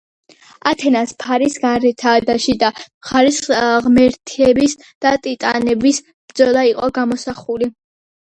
ათენას 0.69 1.11
ფარის 1.23 1.57
გარეთა 1.65 2.13
და 2.29 2.35
შიდა 2.45 2.71
მხარეს 2.77 3.37
ღმერთების 3.89 4.75
და 5.07 5.13
ტიტანების 5.27 6.01
ბრძოლა 6.11 6.65
იყო 6.73 6.91
გამოსახული. 6.99 7.71